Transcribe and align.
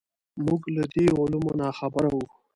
موږ 0.45 0.61
له 0.75 0.83
دې 0.93 1.05
علومو 1.17 1.51
ناخبره 1.61 2.09
وو. 2.15 2.25